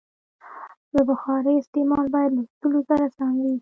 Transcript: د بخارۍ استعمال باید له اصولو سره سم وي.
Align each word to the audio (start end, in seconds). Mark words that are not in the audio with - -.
د 0.93 0.95
بخارۍ 1.09 1.55
استعمال 1.59 2.05
باید 2.15 2.31
له 2.37 2.43
اصولو 2.47 2.81
سره 2.89 3.05
سم 3.17 3.33
وي. 3.43 3.55